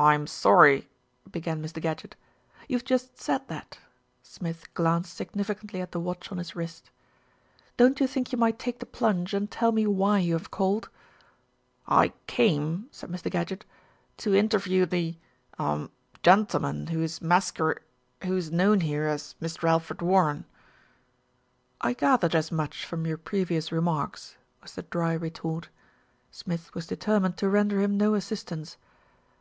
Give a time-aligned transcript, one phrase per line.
[0.00, 0.88] "I'm sorry"
[1.32, 1.82] began Mr.
[1.82, 2.14] Gadgett.
[2.68, 3.80] "You've just said that."
[4.22, 6.92] Smith glanced significantly at the watch on his wrist.
[7.76, 10.88] "Don't you think you might take the plunge, and tell me why you have called?"
[11.88, 13.28] "I came," said Mr.
[13.28, 13.64] Gadgett,
[14.18, 15.16] "to interview the
[15.58, 15.88] er
[16.22, 17.82] gentleman who is masquer
[18.22, 19.68] who is known here as Mr.
[19.68, 20.44] Alfred Warren."
[21.80, 25.70] "I gathered as much from your previous remarks/' was the dry retort.
[26.30, 28.76] Smith was determined to render him no assistance.